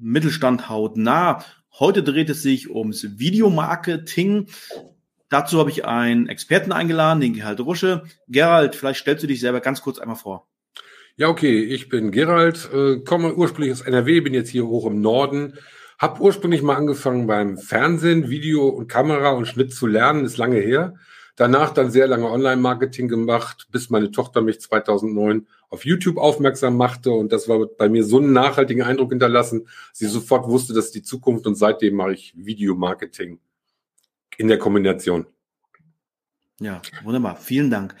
[0.00, 1.44] Mittelstand hautnah.
[1.78, 4.48] Heute dreht es sich ums Videomarketing.
[5.28, 8.02] Dazu habe ich einen Experten eingeladen, den Gerald Rusche.
[8.26, 10.48] Gerald, vielleicht stellst du dich selber ganz kurz einmal vor.
[11.16, 15.00] Ja, okay, ich bin Gerald, äh, komme ursprünglich aus NRW, bin jetzt hier hoch im
[15.00, 15.54] Norden,
[15.98, 20.58] habe ursprünglich mal angefangen beim Fernsehen, Video und Kamera und Schnitt zu lernen, ist lange
[20.58, 20.94] her.
[21.36, 27.12] Danach dann sehr lange Online-Marketing gemacht, bis meine Tochter mich 2009 auf YouTube aufmerksam machte
[27.12, 31.02] und das war bei mir so einen nachhaltigen Eindruck hinterlassen, sie sofort wusste, dass die
[31.02, 33.38] Zukunft und seitdem mache ich Videomarketing
[34.36, 35.26] in der Kombination.
[36.60, 37.36] Ja, wunderbar.
[37.36, 37.94] Vielen Dank.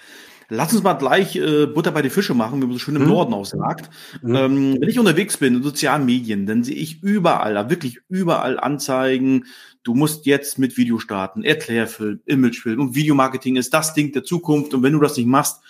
[0.52, 3.02] Lass uns mal gleich äh, Butter bei die Fische machen, wie man so schön im
[3.02, 3.08] hm.
[3.08, 3.88] Norden aussagt.
[4.20, 4.34] Hm.
[4.34, 8.58] Ähm, wenn ich unterwegs bin in sozialen Medien, dann sehe ich überall, da wirklich überall
[8.58, 9.46] Anzeigen.
[9.84, 14.74] Du musst jetzt mit Video starten, Erklärfilm, Imagefilm und Videomarketing ist das Ding der Zukunft.
[14.74, 15.62] Und wenn du das nicht machst,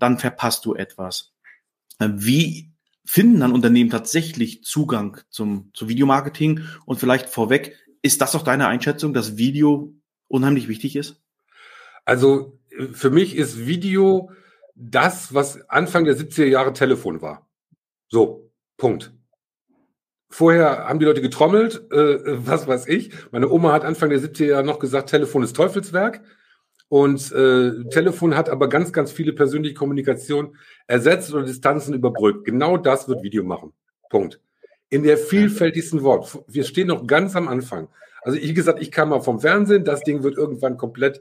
[0.00, 1.35] dann verpasst du etwas.
[1.98, 2.72] Äh, wie
[3.04, 6.60] finden dann Unternehmen tatsächlich Zugang zum, zum Videomarketing?
[6.84, 9.94] Und vielleicht vorweg, ist das auch deine Einschätzung, dass Video
[10.28, 11.22] unheimlich wichtig ist?
[12.04, 12.58] Also
[12.92, 14.30] für mich ist Video
[14.74, 17.48] das, was Anfang der 70er Jahre Telefon war.
[18.08, 19.12] So, Punkt.
[20.28, 23.10] Vorher haben die Leute getrommelt, äh, was weiß ich.
[23.32, 26.22] Meine Oma hat Anfang der 70er Jahre noch gesagt, Telefon ist Teufelswerk.
[26.88, 30.56] Und äh, Telefon hat aber ganz, ganz viele persönliche Kommunikation
[30.86, 32.44] ersetzt oder Distanzen überbrückt.
[32.44, 33.72] Genau das wird Video machen.
[34.08, 34.40] Punkt.
[34.88, 36.38] In der vielfältigsten Wort.
[36.46, 37.88] Wir stehen noch ganz am Anfang.
[38.22, 39.84] Also, wie gesagt, ich kam mal vom Fernsehen.
[39.84, 41.20] Das Ding wird irgendwann komplett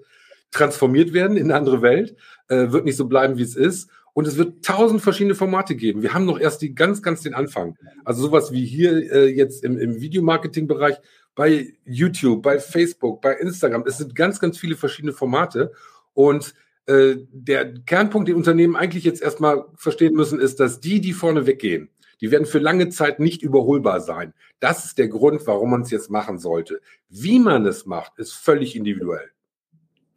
[0.52, 2.16] transformiert werden in eine andere Welt,
[2.48, 3.90] äh, wird nicht so bleiben, wie es ist.
[4.14, 6.02] Und es wird tausend verschiedene Formate geben.
[6.02, 7.76] Wir haben noch erst die ganz, ganz den Anfang.
[8.06, 10.96] Also sowas wie hier äh, jetzt im, im Videomarketing-Bereich,
[11.36, 13.84] bei YouTube, bei Facebook, bei Instagram.
[13.86, 15.72] Es sind ganz, ganz viele verschiedene Formate.
[16.14, 16.54] Und
[16.86, 21.46] äh, der Kernpunkt, den Unternehmen eigentlich jetzt erstmal verstehen müssen, ist, dass die, die vorne
[21.46, 21.90] weggehen,
[22.22, 24.34] die werden für lange Zeit nicht überholbar sein.
[24.60, 26.80] Das ist der Grund, warum man es jetzt machen sollte.
[27.10, 29.30] Wie man es macht, ist völlig individuell.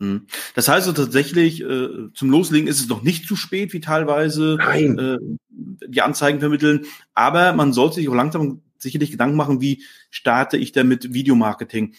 [0.01, 0.27] Hm.
[0.55, 4.57] Das heißt also tatsächlich, äh, zum Loslegen ist es noch nicht zu spät, wie teilweise
[4.61, 5.19] äh,
[5.89, 10.73] die Anzeigen vermitteln, aber man sollte sich auch langsam sicherlich Gedanken machen, wie starte ich
[10.73, 11.95] denn mit Videomarketing?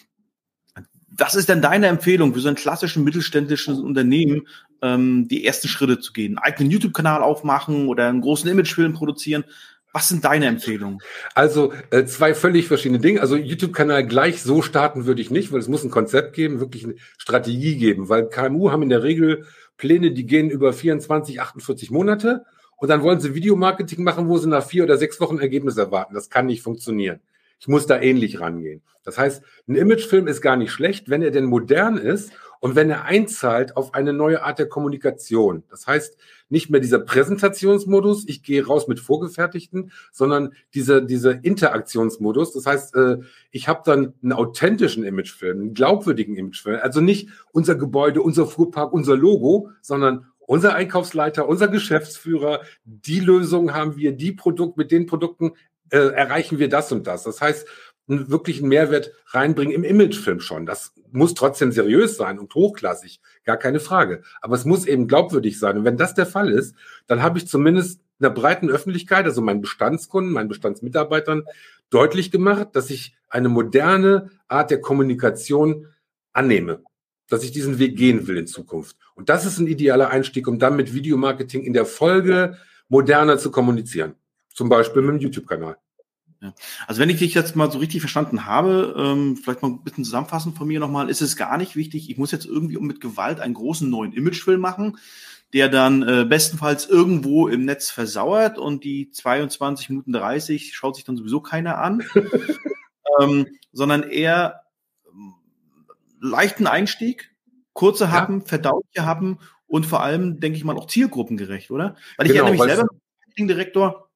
[1.08, 4.46] Was ist denn deine Empfehlung für so ein klassischen mittelständischen Unternehmen,
[4.80, 6.38] ähm, die ersten Schritte zu gehen?
[6.38, 9.44] Einen eigenen YouTube-Kanal aufmachen oder einen großen Imagefilm produzieren?
[9.92, 11.00] Was sind deine Empfehlungen?
[11.34, 13.20] Also äh, zwei völlig verschiedene Dinge.
[13.20, 16.84] Also YouTube-Kanal gleich so starten würde ich nicht, weil es muss ein Konzept geben, wirklich
[16.84, 19.46] eine Strategie geben, weil KMU haben in der Regel
[19.76, 22.44] Pläne, die gehen über 24, 48 Monate
[22.80, 26.14] und dann wollen sie Videomarketing machen, wo sie nach vier oder sechs Wochen Ergebnis erwarten.
[26.14, 27.20] Das kann nicht funktionieren.
[27.60, 28.82] Ich muss da ähnlich rangehen.
[29.04, 32.88] Das heißt, ein Imagefilm ist gar nicht schlecht, wenn er denn modern ist und wenn
[32.88, 35.62] er einzahlt auf eine neue Art der Kommunikation.
[35.68, 36.16] Das heißt,
[36.48, 42.52] nicht mehr dieser Präsentationsmodus, ich gehe raus mit Vorgefertigten, sondern dieser, dieser Interaktionsmodus.
[42.52, 43.18] Das heißt, äh,
[43.50, 46.78] ich habe dann einen authentischen Imagefilm, einen glaubwürdigen Imagefilm.
[46.82, 53.72] Also nicht unser Gebäude, unser Fuhrpark, unser Logo, sondern unser Einkaufsleiter, unser Geschäftsführer, die Lösung
[53.72, 55.52] haben wir, die Produkt, mit den Produkten
[55.90, 57.22] äh, erreichen wir das und das.
[57.22, 57.68] Das heißt,
[58.08, 60.66] einen wirklichen Mehrwert reinbringen im Imagefilm schon.
[60.66, 64.24] Das muss trotzdem seriös sein und hochklassig, gar keine Frage.
[64.40, 65.78] Aber es muss eben glaubwürdig sein.
[65.78, 66.74] Und wenn das der Fall ist,
[67.06, 71.44] dann habe ich zumindest einer breiten Öffentlichkeit, also meinen Bestandskunden, meinen Bestandsmitarbeitern,
[71.90, 75.86] deutlich gemacht, dass ich eine moderne Art der Kommunikation
[76.32, 76.82] annehme
[77.30, 78.96] dass ich diesen Weg gehen will in Zukunft.
[79.14, 82.58] Und das ist ein idealer Einstieg, um dann mit Videomarketing in der Folge
[82.88, 84.14] moderner zu kommunizieren.
[84.52, 85.76] Zum Beispiel mit dem YouTube-Kanal.
[86.42, 86.54] Ja.
[86.86, 90.04] Also wenn ich dich jetzt mal so richtig verstanden habe, ähm, vielleicht mal ein bisschen
[90.04, 93.40] zusammenfassen von mir nochmal, ist es gar nicht wichtig, ich muss jetzt irgendwie mit Gewalt
[93.40, 94.96] einen großen neuen Imagefilm machen,
[95.52, 101.04] der dann äh, bestenfalls irgendwo im Netz versauert und die 22 Minuten 30 schaut sich
[101.04, 102.02] dann sowieso keiner an,
[103.20, 104.59] ähm, sondern eher
[106.20, 107.34] leichten Einstieg,
[107.72, 108.46] kurze Happen, ja.
[108.46, 111.96] verdauliche Happen und vor allem, denke ich mal, auch zielgruppengerecht, oder?
[112.16, 112.88] Weil ich genau, erinnere mich selber,
[113.36, 114.10] Direktor,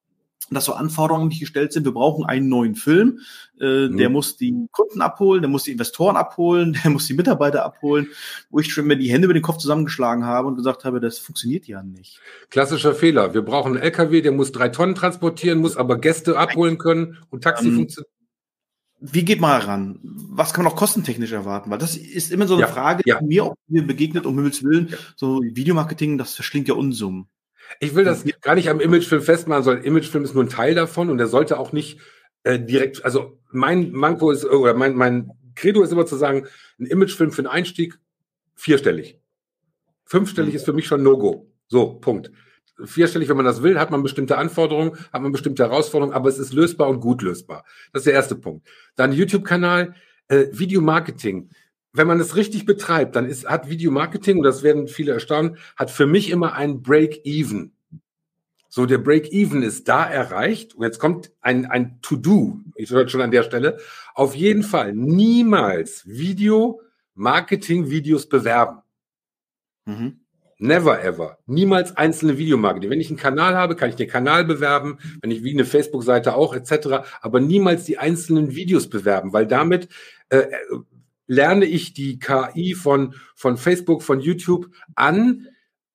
[0.51, 1.85] dass so Anforderungen nicht gestellt sind.
[1.85, 3.19] Wir brauchen einen neuen Film.
[3.59, 3.97] Äh, mhm.
[3.97, 8.09] Der muss die Kunden abholen, der muss die Investoren abholen, der muss die Mitarbeiter abholen,
[8.49, 11.17] wo ich schon mir die Hände über den Kopf zusammengeschlagen habe und gesagt habe, das
[11.17, 12.19] funktioniert ja nicht.
[12.49, 13.33] Klassischer Fehler.
[13.33, 17.43] Wir brauchen einen LKW, der muss drei Tonnen transportieren, muss aber Gäste abholen können und
[17.43, 18.14] Taxi ähm, funktioniert.
[19.13, 19.99] Wie geht man heran?
[20.03, 21.69] Was kann man auch kostentechnisch erwarten?
[21.69, 23.19] Weil das ist immer so eine ja, Frage, ja.
[23.19, 24.89] die mir auch mir begegnet, um Himmels Willen.
[24.89, 24.97] Ja.
[25.15, 27.27] So Videomarketing, das verschlingt ja Unsummen.
[27.79, 31.09] Ich will das gar nicht am Imagefilm festmachen, sondern Imagefilm ist nur ein Teil davon
[31.09, 31.99] und der sollte auch nicht
[32.43, 36.47] äh, direkt, also mein Manko ist, oder mein, mein Credo ist immer zu sagen,
[36.79, 37.97] ein Imagefilm für einen Einstieg
[38.55, 39.19] vierstellig.
[40.05, 40.57] Fünfstellig mhm.
[40.57, 41.51] ist für mich schon No-Go.
[41.67, 42.31] So, Punkt.
[42.83, 46.37] Vierstellig, wenn man das will, hat man bestimmte Anforderungen, hat man bestimmte Herausforderungen, aber es
[46.37, 47.63] ist lösbar und gut lösbar.
[47.93, 48.67] Das ist der erste Punkt.
[48.95, 49.95] Dann YouTube-Kanal,
[50.27, 51.49] äh, Videomarketing.
[51.93, 55.89] Wenn man es richtig betreibt, dann ist, hat Videomarketing, und das werden viele erstaunen, hat
[55.89, 57.71] für mich immer ein Break-Even.
[58.67, 60.75] So, der Break-Even ist da erreicht.
[60.75, 62.59] Und jetzt kommt ein, ein To-Do.
[62.75, 63.77] Ich höre schon an der Stelle.
[64.13, 68.81] Auf jeden Fall niemals Video-Marketing-Videos bewerben.
[69.85, 70.24] Mhm.
[70.57, 71.37] Never ever.
[71.47, 72.89] Niemals einzelne Videomarketing.
[72.89, 76.35] Wenn ich einen Kanal habe, kann ich den Kanal bewerben, wenn ich wie eine Facebook-Seite
[76.35, 79.89] auch etc., aber niemals die einzelnen Videos bewerben, weil damit
[80.29, 80.45] äh,
[81.27, 85.47] lerne ich die KI von, von Facebook, von YouTube an,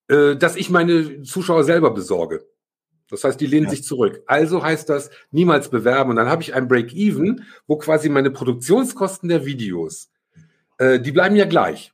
[0.08, 2.46] äh, dass ich meine Zuschauer selber besorge.
[3.08, 3.70] Das heißt, die lehnen ja.
[3.70, 4.22] sich zurück.
[4.26, 6.10] Also heißt das, niemals bewerben.
[6.10, 10.10] Und dann habe ich ein Break-Even, wo quasi meine Produktionskosten der Videos,
[10.78, 11.92] äh, die bleiben ja gleich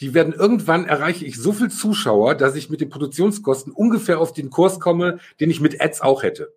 [0.00, 4.32] die werden irgendwann erreiche ich so viel Zuschauer, dass ich mit den Produktionskosten ungefähr auf
[4.32, 6.52] den Kurs komme, den ich mit Ads auch hätte.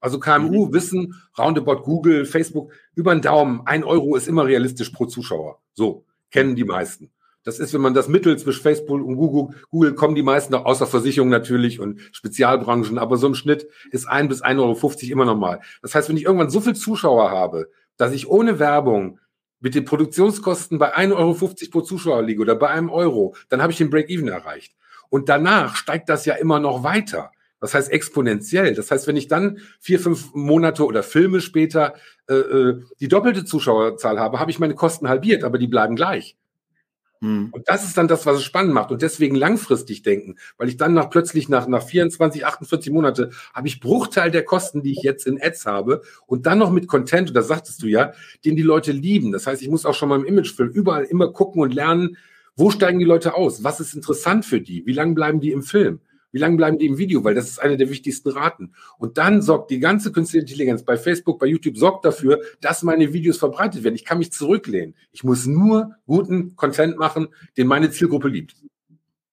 [0.00, 0.72] Also KMU mhm.
[0.72, 5.60] wissen, roundabout Google, Facebook, über den Daumen, ein Euro ist immer realistisch pro Zuschauer.
[5.74, 7.10] So, kennen die meisten.
[7.44, 10.66] Das ist, wenn man das Mittel zwischen Facebook und Google, Google kommen die meisten auch
[10.66, 15.24] außer Versicherung natürlich und Spezialbranchen, aber so im Schnitt ist ein bis 1,50 Euro immer
[15.24, 15.60] normal.
[15.80, 19.18] Das heißt, wenn ich irgendwann so viel Zuschauer habe, dass ich ohne Werbung
[19.60, 23.72] mit den Produktionskosten bei 1,50 Euro pro Zuschauer liege oder bei einem Euro, dann habe
[23.72, 24.74] ich den Break-Even erreicht.
[25.10, 27.30] Und danach steigt das ja immer noch weiter.
[27.60, 28.74] Das heißt exponentiell.
[28.74, 31.94] Das heißt, wenn ich dann vier, fünf Monate oder Filme später
[32.28, 36.36] äh, äh die doppelte Zuschauerzahl habe, habe ich meine Kosten halbiert, aber die bleiben gleich.
[37.20, 37.48] Hm.
[37.50, 38.90] Und das ist dann das, was es spannend macht.
[38.90, 43.66] Und deswegen langfristig denken, weil ich dann nach plötzlich nach, nach 24, 48 Monate habe
[43.68, 47.28] ich Bruchteil der Kosten, die ich jetzt in Ads habe und dann noch mit Content,
[47.28, 48.12] und das sagtest du ja,
[48.44, 49.32] den die Leute lieben.
[49.32, 52.16] Das heißt, ich muss auch schon mal im Imagefilm überall immer gucken und lernen,
[52.56, 53.62] wo steigen die Leute aus?
[53.62, 54.84] Was ist interessant für die?
[54.84, 56.00] Wie lange bleiben die im Film?
[56.32, 57.24] Wie lange bleiben die im Video?
[57.24, 58.72] Weil das ist eine der wichtigsten Raten.
[58.98, 63.12] Und dann sorgt die ganze künstliche Intelligenz bei Facebook, bei YouTube, sorgt dafür, dass meine
[63.12, 63.94] Videos verbreitet werden.
[63.94, 64.94] Ich kann mich zurücklehnen.
[65.12, 68.56] Ich muss nur guten Content machen, den meine Zielgruppe liebt.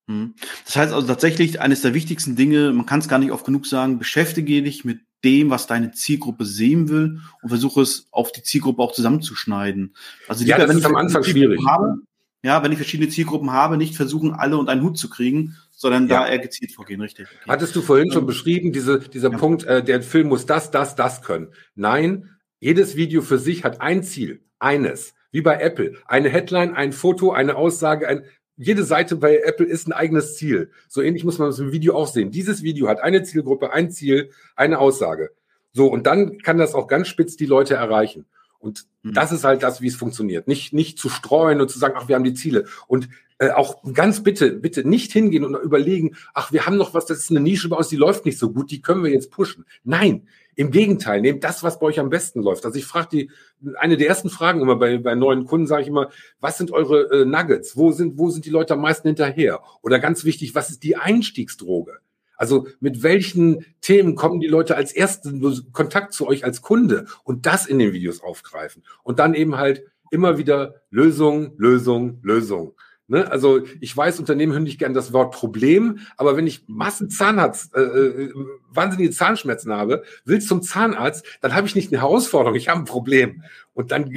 [0.07, 0.36] Hm.
[0.65, 3.65] Das heißt also tatsächlich, eines der wichtigsten Dinge, man kann es gar nicht oft genug
[3.65, 8.44] sagen, beschäftige dich mit dem, was deine Zielgruppe sehen will und versuche es auf die
[8.44, 9.95] Zielgruppe auch zusammenzuschneiden.
[10.27, 11.59] Also ja, das wenn ist am Anfang schwierig.
[11.65, 11.98] Habe,
[12.45, 16.07] ja, wenn ich verschiedene Zielgruppen habe, nicht versuchen, alle unter einen Hut zu kriegen, sondern
[16.07, 16.19] ja.
[16.19, 17.27] da eher gezielt vorgehen, richtig.
[17.27, 17.50] Okay.
[17.50, 19.38] Hattest du vorhin schon beschrieben, diese, dieser ja.
[19.38, 21.47] Punkt, äh, der Film muss das, das, das können.
[21.74, 25.15] Nein, jedes Video für sich hat ein Ziel, eines.
[25.31, 25.94] Wie bei Apple.
[26.06, 28.24] Eine Headline, ein Foto, eine Aussage, ein,
[28.57, 30.69] jede Seite bei Apple ist ein eigenes Ziel.
[30.88, 32.30] So ähnlich muss man das im Video auch sehen.
[32.30, 35.31] Dieses Video hat eine Zielgruppe, ein Ziel, eine Aussage.
[35.74, 38.27] So, und dann kann das auch ganz spitz die Leute erreichen.
[38.60, 39.13] Und mhm.
[39.13, 40.48] das ist halt das, wie es funktioniert.
[40.48, 42.66] Nicht, nicht zu streuen und zu sagen, ach, wir haben die Ziele.
[42.88, 47.06] Und äh, auch ganz bitte, bitte nicht hingehen und überlegen, ach, wir haben noch was,
[47.06, 49.30] das ist eine Nische bei uns, die läuft nicht so gut, die können wir jetzt
[49.30, 49.66] pushen.
[49.84, 52.66] Nein, im Gegenteil, nehmt das, was bei euch am besten läuft.
[52.66, 53.32] Also ich frage die,
[53.77, 57.12] eine der ersten Fragen immer bei, bei neuen Kunden, sage ich immer, was sind eure
[57.12, 57.75] äh, Nuggets?
[57.75, 59.62] Wo sind, wo sind die Leute am meisten hinterher?
[59.82, 62.00] Oder ganz wichtig, was ist die Einstiegsdroge?
[62.38, 67.46] Also mit welchen Themen kommen die Leute als ersten Kontakt zu euch als Kunde und
[67.46, 72.74] das in den Videos aufgreifen und dann eben halt immer wieder Lösung, Lösung, Lösung.
[73.08, 73.30] Ne?
[73.30, 77.75] Also ich weiß, Unternehmen hören nicht gern das Wort Problem, aber wenn ich Massen Zahnarzt,
[77.75, 78.34] äh, äh,
[78.72, 82.86] wahnsinnige Zahnschmerzen habe, will zum Zahnarzt, dann habe ich nicht eine Herausforderung, ich habe ein
[82.86, 83.44] Problem.
[83.74, 84.12] Und dann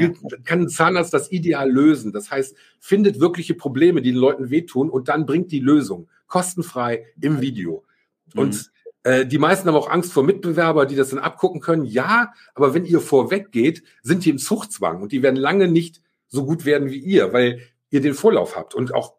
[0.44, 2.12] kann ein Zahnarzt das ideal lösen.
[2.12, 7.06] Das heißt, findet wirkliche Probleme, die den Leuten wehtun und dann bringt die Lösung kostenfrei
[7.20, 7.84] im Video.
[8.34, 9.10] Und mhm.
[9.10, 11.84] äh, die meisten haben auch Angst vor Mitbewerber, die das dann abgucken können.
[11.84, 16.00] Ja, aber wenn ihr vorweg geht, sind die im Zuchtzwang und die werden lange nicht
[16.28, 19.14] so gut werden wie ihr, weil ihr den Vorlauf habt und auch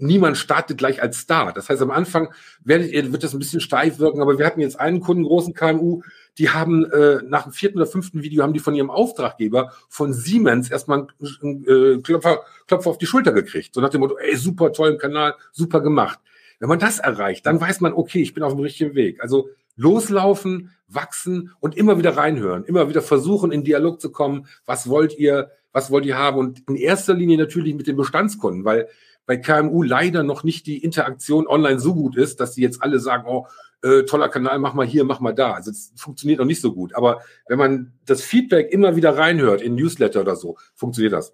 [0.00, 1.52] niemand startet gleich als Star.
[1.52, 2.32] Das heißt, am Anfang
[2.64, 5.54] werdet ihr, wird das ein bisschen steif wirken, aber wir hatten jetzt einen Kunden, großen
[5.54, 6.02] KMU,
[6.38, 10.12] die haben äh, nach dem vierten oder fünften Video haben die von ihrem Auftraggeber von
[10.12, 11.06] Siemens erstmal
[11.42, 13.74] einen äh, Klopfer, Klopfer auf die Schulter gekriegt.
[13.74, 16.18] So nach dem Motto, ey, super toll im Kanal, super gemacht.
[16.60, 19.20] Wenn man das erreicht, dann weiß man, okay, ich bin auf dem richtigen Weg.
[19.22, 24.46] Also loslaufen, wachsen und immer wieder reinhören, immer wieder versuchen, in Dialog zu kommen.
[24.66, 25.50] Was wollt ihr?
[25.72, 26.38] Was wollt ihr haben?
[26.38, 28.88] Und in erster Linie natürlich mit den Bestandskunden, weil
[29.24, 32.98] bei KMU leider noch nicht die Interaktion online so gut ist, dass sie jetzt alle
[32.98, 33.46] sagen, oh,
[33.82, 35.52] äh, toller Kanal, mach mal hier, mach mal da.
[35.54, 36.94] Also es funktioniert noch nicht so gut.
[36.94, 41.32] Aber wenn man das Feedback immer wieder reinhört in Newsletter oder so, funktioniert das.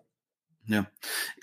[0.69, 0.87] Ja.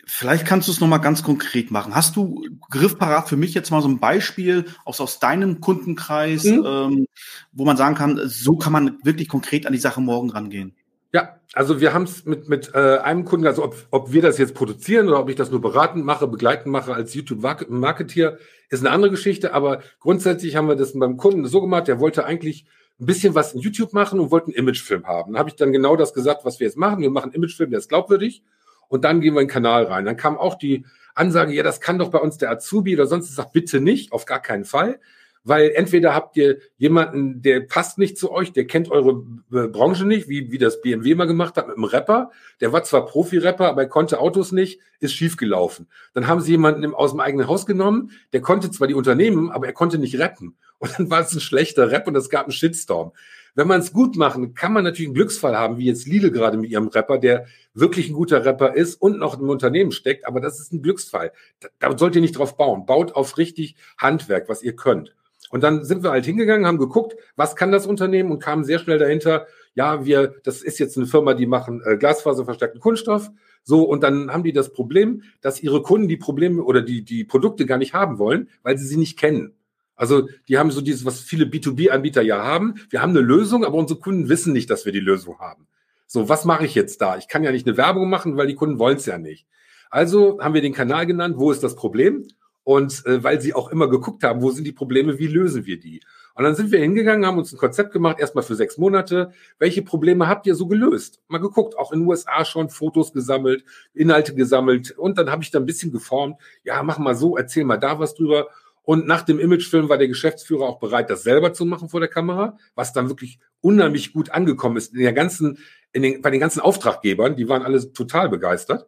[0.06, 1.96] Vielleicht kannst du es nochmal ganz konkret machen.
[1.96, 6.66] Hast du griffparat für mich jetzt mal so ein Beispiel aus, aus deinem Kundenkreis, mhm.
[6.66, 7.08] ähm,
[7.54, 10.76] wo man sagen kann, so kann man wirklich konkret an die Sache morgen rangehen?
[11.14, 14.40] Ja, also wir haben es mit, mit äh, einem Kunden, also ob, ob wir das
[14.40, 18.40] jetzt produzieren oder ob ich das nur beratend mache, begleitend mache als YouTube-Marketeer,
[18.70, 19.54] ist eine andere Geschichte.
[19.54, 22.66] Aber grundsätzlich haben wir das beim Kunden so gemacht, der wollte eigentlich
[23.00, 25.34] ein bisschen was in YouTube machen und wollte einen Imagefilm haben.
[25.34, 27.02] Da habe ich dann genau das gesagt, was wir jetzt machen.
[27.02, 28.44] Wir machen einen Imagefilm, der ist glaubwürdig
[28.94, 30.06] und dann gehen wir in den Kanal rein.
[30.06, 30.86] Dann kam auch die
[31.16, 33.34] Ansage, ja, das kann doch bei uns der Azubi oder sonst.
[33.34, 35.00] Sage, bitte nicht, auf gar keinen Fall
[35.44, 40.06] weil entweder habt ihr jemanden, der passt nicht zu euch, der kennt eure äh, Branche
[40.06, 42.32] nicht, wie, wie das BMW mal gemacht hat mit einem Rapper.
[42.62, 45.88] Der war zwar Profi-Rapper, aber er konnte Autos nicht, ist schiefgelaufen.
[46.14, 49.68] Dann haben sie jemanden aus dem eigenen Haus genommen, der konnte zwar die Unternehmen, aber
[49.68, 50.56] er konnte nicht rappen.
[50.80, 53.12] Und dann war es ein schlechter Rap und es gab einen Shitstorm.
[53.56, 56.58] Wenn man es gut machen, kann man natürlich einen Glücksfall haben, wie jetzt Lidl gerade
[56.58, 60.42] mit ihrem Rapper, der wirklich ein guter Rapper ist und noch im Unternehmen steckt, aber
[60.42, 61.32] das ist ein Glücksfall.
[61.60, 62.86] Da, da sollt ihr nicht drauf bauen.
[62.86, 65.16] Baut auf richtig Handwerk, was ihr könnt.
[65.52, 68.80] Und dann sind wir halt hingegangen, haben geguckt, was kann das Unternehmen und kamen sehr
[68.80, 69.46] schnell dahinter,
[69.76, 73.30] ja, wir, das ist jetzt eine Firma, die machen äh, Glasfaserverstärkten Kunststoff.
[73.64, 77.24] So, und dann haben die das Problem, dass ihre Kunden die Probleme oder die, die
[77.24, 79.54] Produkte gar nicht haben wollen, weil sie sie nicht kennen.
[79.96, 82.76] Also die haben so dieses, was viele B2B-Anbieter ja haben.
[82.90, 85.68] Wir haben eine Lösung, aber unsere Kunden wissen nicht, dass wir die Lösung haben.
[86.08, 87.18] So, was mache ich jetzt da?
[87.18, 89.48] Ich kann ja nicht eine Werbung machen, weil die Kunden wollen es ja nicht.
[89.90, 92.28] Also haben wir den Kanal genannt, wo ist das Problem?
[92.64, 95.80] Und äh, weil sie auch immer geguckt haben, wo sind die Probleme, wie lösen wir
[95.80, 96.02] die?
[96.36, 99.32] Und dann sind wir hingegangen, haben uns ein Konzept gemacht, erstmal für sechs Monate.
[99.60, 101.22] Welche Probleme habt ihr so gelöst?
[101.28, 104.92] Mal geguckt, auch in den USA schon Fotos gesammelt, Inhalte gesammelt.
[104.98, 106.38] Und dann habe ich da ein bisschen geformt.
[106.64, 108.48] Ja, mach mal so, erzähl mal da was drüber.
[108.84, 112.10] Und nach dem Imagefilm war der Geschäftsführer auch bereit, das selber zu machen vor der
[112.10, 115.58] Kamera, was dann wirklich unheimlich gut angekommen ist in der ganzen,
[115.94, 117.36] in den, bei den ganzen Auftraggebern.
[117.36, 118.88] Die waren alle total begeistert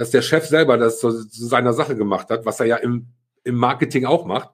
[0.00, 3.08] dass der Chef selber das zu, zu seiner Sache gemacht hat, was er ja im,
[3.44, 4.48] im Marketing auch macht.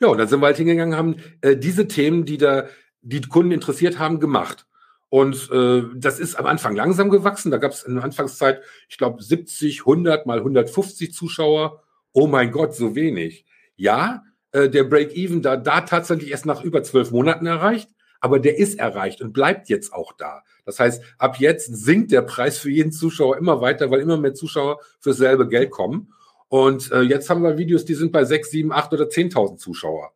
[0.00, 2.66] Ja, und dann sind wir halt hingegangen, haben äh, diese Themen, die da
[3.00, 4.66] die Kunden interessiert haben, gemacht.
[5.08, 7.50] Und äh, das ist am Anfang langsam gewachsen.
[7.50, 11.82] Da gab es in der Anfangszeit, ich glaube, 70, 100 mal 150 Zuschauer.
[12.12, 13.46] Oh mein Gott, so wenig.
[13.76, 17.90] Ja, äh, der Break-Even da, da tatsächlich erst nach über zwölf Monaten erreicht,
[18.20, 20.42] aber der ist erreicht und bleibt jetzt auch da.
[20.64, 24.34] Das heißt, ab jetzt sinkt der Preis für jeden Zuschauer immer weiter, weil immer mehr
[24.34, 26.12] Zuschauer für selbe Geld kommen.
[26.48, 30.12] Und äh, jetzt haben wir Videos, die sind bei sechs, sieben, acht oder zehntausend Zuschauer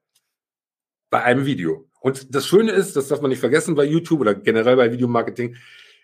[1.11, 1.89] bei einem Video.
[2.01, 5.57] Und das Schöne ist, das darf man nicht vergessen bei YouTube oder generell bei Videomarketing,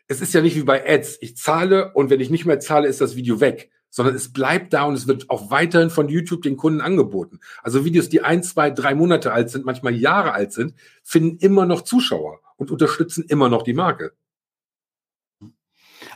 [0.08, 1.18] es ist ja nicht wie bei Ads.
[1.20, 4.72] Ich zahle und wenn ich nicht mehr zahle, ist das Video weg, sondern es bleibt
[4.72, 7.40] da und es wird auch weiterhin von YouTube den Kunden angeboten.
[7.62, 11.66] Also Videos, die ein, zwei, drei Monate alt sind, manchmal Jahre alt sind, finden immer
[11.66, 14.14] noch Zuschauer und unterstützen immer noch die Marke.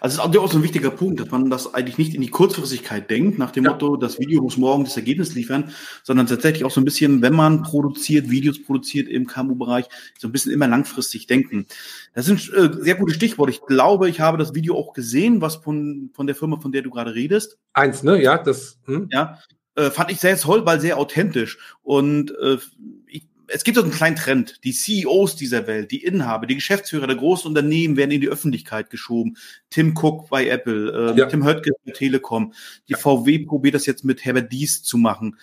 [0.00, 2.31] Also es ist auch so ein wichtiger Punkt, dass man das eigentlich nicht in die
[2.31, 3.73] Kurzfristigkeit denkt, nach dem ja.
[3.73, 5.71] Motto, das Video muss morgen das Ergebnis liefern,
[6.03, 9.87] sondern tatsächlich auch so ein bisschen, wenn man produziert, Videos produziert im KMU-Bereich,
[10.19, 11.67] so ein bisschen immer langfristig denken.
[12.15, 13.53] Das sind äh, sehr gute Stichworte.
[13.53, 16.83] Ich glaube, ich habe das Video auch gesehen, was von, von der Firma, von der
[16.83, 17.59] du gerade redest.
[17.73, 18.23] Eins, ne?
[18.23, 18.79] Ja, das.
[18.87, 19.09] Hm?
[19.11, 19.38] Ja,
[19.76, 21.59] äh, fand ich sehr toll, weil sehr authentisch.
[21.83, 22.59] Und äh,
[23.07, 24.65] ich es gibt so einen kleinen Trend.
[24.65, 28.91] Die CEOs dieser Welt, die Inhaber, die Geschäftsführer der großen Unternehmen werden in die Öffentlichkeit
[28.91, 29.37] geschoben.
[29.71, 31.26] Tim Cook bei Apple, äh, ja.
[31.26, 32.53] Tim Höttges bei Telekom.
[32.88, 32.99] Die ja.
[32.99, 35.37] VW probiert das jetzt mit Herbert Dies zu machen.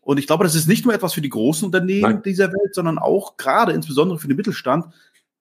[0.00, 2.22] Und ich glaube, das ist nicht nur etwas für die großen Unternehmen Nein.
[2.22, 4.86] dieser Welt, sondern auch gerade insbesondere für den Mittelstand.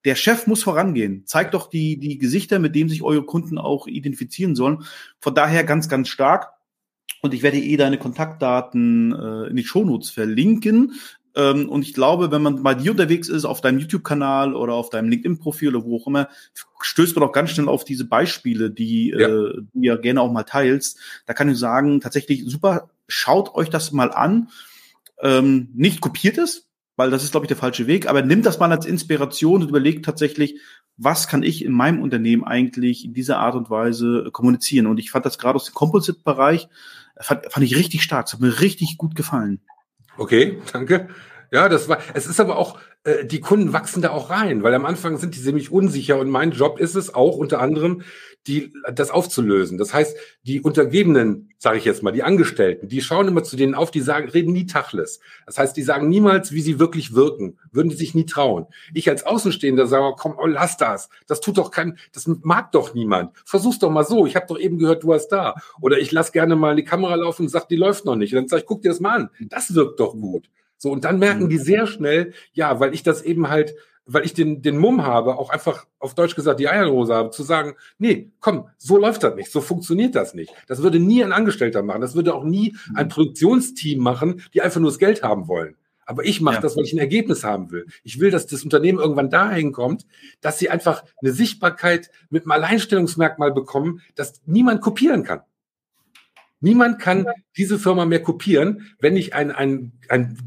[0.06, 1.26] Der Chef muss vorangehen.
[1.26, 4.84] Zeigt doch die, die Gesichter, mit denen sich eure Kunden auch identifizieren sollen.
[5.20, 6.54] Von daher ganz, ganz stark.
[7.22, 10.94] Und ich werde eh deine Kontaktdaten äh, in die Shownotes verlinken.
[11.38, 14.90] Ähm, und ich glaube, wenn man bei dir unterwegs ist, auf deinem YouTube-Kanal oder auf
[14.90, 16.30] deinem LinkedIn-Profil oder wo auch immer,
[16.82, 19.28] stößt man auch ganz schnell auf diese Beispiele, die, ja.
[19.28, 20.98] Äh, ja gerne auch mal teilst.
[21.28, 24.50] Da kann ich sagen, tatsächlich super, schaut euch das mal an.
[25.22, 28.58] Ähm, nicht kopiert es, weil das ist, glaube ich, der falsche Weg, aber nimmt das
[28.58, 30.60] mal als Inspiration und überlegt tatsächlich,
[30.98, 34.88] was kann ich in meinem Unternehmen eigentlich in dieser Art und Weise kommunizieren.
[34.88, 36.68] Und ich fand das gerade aus dem Composite-Bereich,
[37.20, 38.26] fand, fand ich richtig stark.
[38.26, 39.62] Es hat mir richtig gut gefallen.
[40.18, 41.08] Okay, danke.
[41.52, 44.74] Ja, das war, es ist aber auch, äh, die Kunden wachsen da auch rein, weil
[44.74, 48.02] am Anfang sind die ziemlich unsicher und mein Job ist es auch unter anderem,
[48.48, 49.78] die, das aufzulösen.
[49.78, 53.76] Das heißt, die Untergebenen, sage ich jetzt mal, die Angestellten, die schauen immer zu denen
[53.76, 55.20] auf, die sagen, reden nie Tachles.
[55.46, 58.68] Das heißt, die sagen niemals, wie sie wirklich wirken, würden die sich nie trauen.
[58.94, 61.10] Ich als Außenstehender sage, komm, oh, lass das.
[61.28, 63.36] Das tut doch kein, das mag doch niemand.
[63.46, 64.26] Versuch's doch mal so.
[64.26, 65.56] Ich habe doch eben gehört, du hast da.
[65.82, 68.34] Oder ich lass gerne mal die Kamera laufen und sag, die läuft noch nicht.
[68.34, 69.30] Und dann sage ich, guck dir das mal an.
[69.50, 70.50] Das wirkt doch gut.
[70.78, 71.50] So, und dann merken Mhm.
[71.50, 73.74] die sehr schnell, ja, weil ich das eben halt,
[74.08, 77.44] weil ich den, den Mumm habe, auch einfach auf Deutsch gesagt die Eierhose habe, zu
[77.44, 80.54] sagen, nee, komm, so läuft das nicht, so funktioniert das nicht.
[80.68, 84.80] Das würde nie ein Angestellter machen, das würde auch nie ein Produktionsteam machen, die einfach
[84.80, 85.76] nur das Geld haben wollen.
[86.06, 86.62] Aber ich mache Ja.
[86.62, 87.86] das, weil ich ein Ergebnis haben will.
[88.04, 90.06] Ich will, dass das Unternehmen irgendwann dahin kommt,
[90.40, 95.42] dass sie einfach eine Sichtbarkeit mit einem Alleinstellungsmerkmal bekommen, das niemand kopieren kann.
[96.62, 100.38] Niemand kann diese Firma mehr kopieren, wenn ich ein, ein, ein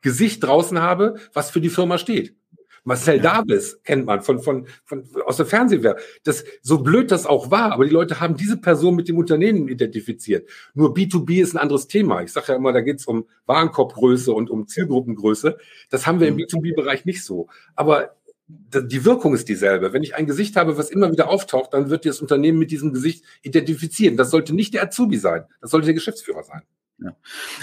[0.00, 2.36] Gesicht draußen habe, was für die Firma steht.
[2.84, 3.42] Marcel Ja.
[3.42, 6.00] Davis kennt man von, von, von, aus der Fernsehwerbung.
[6.24, 9.68] Das, so blöd das auch war, aber die Leute haben diese Person mit dem Unternehmen
[9.68, 10.48] identifiziert.
[10.74, 12.22] Nur B2B ist ein anderes Thema.
[12.22, 15.58] Ich sage ja immer, da geht es um Warenkorbgröße und um Zielgruppengröße.
[15.90, 16.40] Das haben wir im Mhm.
[16.40, 17.48] B2B-Bereich nicht so.
[17.74, 18.16] Aber
[18.48, 19.92] die Wirkung ist dieselbe.
[19.92, 22.92] Wenn ich ein Gesicht habe, was immer wieder auftaucht, dann wird das Unternehmen mit diesem
[22.92, 24.16] Gesicht identifizieren.
[24.16, 25.44] Das sollte nicht der Azubi sein.
[25.60, 26.62] Das sollte der Geschäftsführer sein.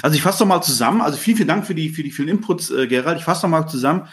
[0.02, 1.02] Also ich fasse doch mal zusammen.
[1.02, 3.20] Also vielen, vielen Dank für die, für die vielen Inputs, äh, Gerald.
[3.20, 4.08] Ich fasse doch mal zusammen.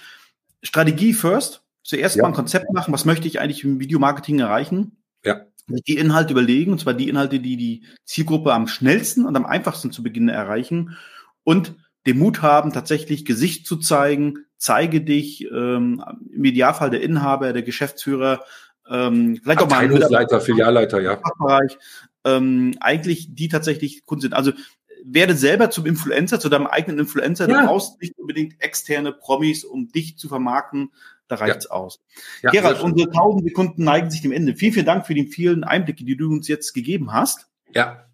[0.65, 1.63] Strategie first.
[1.83, 2.23] Zuerst Ja.
[2.23, 2.93] mal ein Konzept machen.
[2.93, 4.97] Was möchte ich eigentlich im Videomarketing erreichen?
[5.25, 5.43] Ja.
[5.69, 9.93] Die Inhalte überlegen, und zwar die Inhalte, die die Zielgruppe am schnellsten und am einfachsten
[9.93, 10.97] zu Beginn erreichen.
[11.43, 11.75] Und
[12.07, 14.45] den Mut haben, tatsächlich Gesicht zu zeigen.
[14.57, 16.03] Zeige dich, ähm,
[16.33, 18.45] im Idealfall der Inhaber, der Geschäftsführer,
[18.91, 19.91] ähm, vielleicht auch mal ein
[20.41, 21.17] Filialleiter, ja.
[21.17, 21.79] Fachbereich,
[22.25, 24.35] ähm, eigentlich die tatsächlich Kunden sind.
[24.35, 24.53] Also
[25.07, 27.49] werde selber zum Influencer, zu deinem eigenen Influencer.
[27.49, 27.61] Ja.
[27.61, 30.91] Du brauchst nicht unbedingt externe Promis, um dich zu vermarkten.
[31.29, 32.01] Da reicht's aus.
[32.43, 34.55] ja Gerald, unsere tausend Sekunden neigen sich dem Ende.
[34.57, 37.49] Vielen, vielen Dank für die vielen Einblicke, die du uns jetzt gegeben hast.
[37.75, 38.05] ja,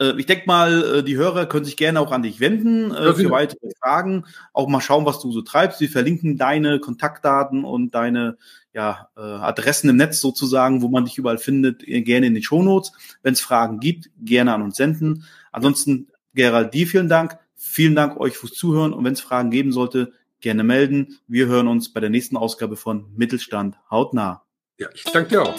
[0.00, 2.94] Äh, Ich denke mal, äh, die Hörer können sich gerne auch an dich wenden äh,
[3.06, 3.30] Ja, für sicher.
[3.30, 4.24] weitere Fragen.
[4.52, 5.80] Auch mal schauen, was du so treibst.
[5.80, 8.36] Wir verlinken deine Kontaktdaten und deine
[8.74, 12.92] ja, Adressen im Netz sozusagen, wo man dich überall findet, gerne in den Shownotes.
[13.22, 15.24] Wenn es Fragen gibt, gerne an uns senden.
[15.52, 17.38] Ansonsten, Gerald, dir vielen Dank.
[17.54, 18.92] Vielen Dank euch fürs Zuhören.
[18.92, 21.18] Und wenn es Fragen geben sollte, gerne melden.
[21.28, 24.42] Wir hören uns bei der nächsten Ausgabe von Mittelstand hautnah.
[24.78, 25.54] ja, ich danke dir auch.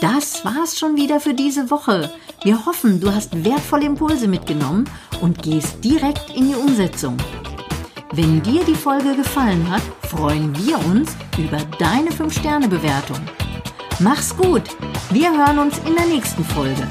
[0.00, 2.12] Das war's schon wieder für diese Woche.
[2.44, 4.88] Wir hoffen, du hast wertvolle Impulse mitgenommen
[5.20, 7.16] und gehst direkt in die Umsetzung.
[8.12, 13.18] Wenn dir die Folge gefallen hat, freuen wir uns über deine 5-Sterne-Bewertung.
[13.98, 14.62] Mach's gut.
[15.10, 16.88] Wir hören uns in der nächsten Folge.